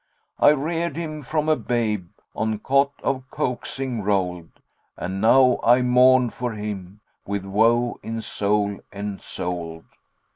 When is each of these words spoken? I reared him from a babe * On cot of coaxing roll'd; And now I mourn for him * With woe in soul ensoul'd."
I 0.39 0.49
reared 0.49 0.97
him 0.97 1.21
from 1.21 1.47
a 1.47 1.55
babe 1.55 2.07
* 2.23 2.35
On 2.35 2.57
cot 2.57 2.91
of 3.03 3.29
coaxing 3.29 4.01
roll'd; 4.01 4.49
And 4.97 5.21
now 5.21 5.59
I 5.63 5.83
mourn 5.83 6.31
for 6.31 6.53
him 6.53 7.01
* 7.13 7.25
With 7.27 7.45
woe 7.45 7.99
in 8.01 8.21
soul 8.23 8.79
ensoul'd." 8.91 9.85